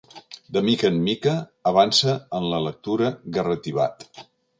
[0.55, 1.33] De mica en mica,
[1.71, 4.09] avança en la lectura garratibat.